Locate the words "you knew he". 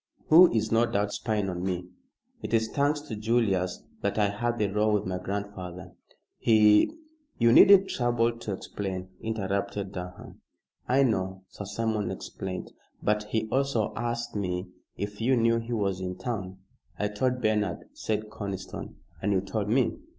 15.21-15.73